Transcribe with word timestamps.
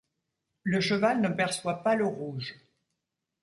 Le 0.63 0.81
cheval 0.81 1.21
ne 1.21 1.27
perçoit 1.29 1.83
pas 1.83 1.93
le 1.95 2.07
rouge. 2.07 2.55